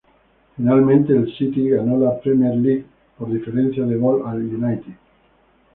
[0.57, 2.85] Finalmente el "City" ganó la Premier League
[3.19, 4.95] por diferencia de gol al "United".